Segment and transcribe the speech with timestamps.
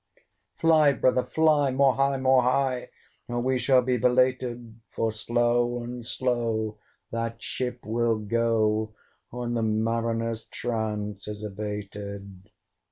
[0.55, 1.69] Fly, brother, fly!
[1.69, 2.89] more high, more high
[3.27, 6.79] Or we shall be belated: For slow and slow
[7.11, 8.95] that ship will go,
[9.29, 12.49] When the Mariner's trance is abated.